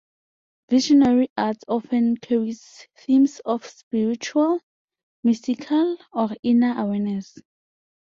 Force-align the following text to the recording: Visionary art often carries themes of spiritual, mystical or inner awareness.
Visionary 0.71 1.29
art 1.37 1.57
often 1.67 2.17
carries 2.17 2.87
themes 2.97 3.39
of 3.45 3.63
spiritual, 3.67 4.59
mystical 5.23 5.95
or 6.11 6.29
inner 6.41 6.73
awareness. 6.75 7.37